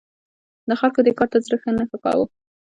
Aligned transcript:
د 0.67 0.71
خلکو 0.79 0.99
دې 1.05 1.11
کار 1.17 1.27
ته 1.31 1.37
زړه 1.45 1.57
نه 1.77 1.83
ښه 1.89 1.97
کاوه. 2.03 2.25